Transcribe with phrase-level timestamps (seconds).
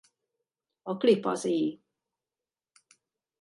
[0.81, 1.79] A klip az E!